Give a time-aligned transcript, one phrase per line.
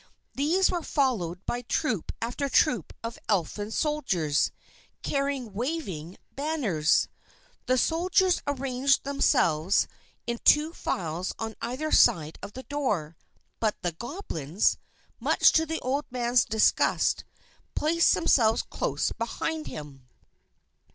[0.33, 4.49] These were followed by troop after troop of Elfin soldiers,
[5.03, 7.07] carrying waving banners.
[7.67, 9.87] The soldiers arranged themselves
[10.25, 13.15] in two files on either side of the door;
[13.59, 14.79] but the Goblins,
[15.19, 17.23] much to the old man's disgust,
[17.75, 20.07] placed themselves close behind him.